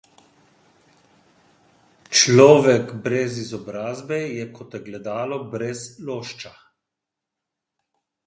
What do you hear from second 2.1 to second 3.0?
Človek